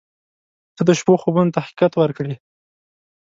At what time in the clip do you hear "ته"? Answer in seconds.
0.75-0.81, 1.55-1.59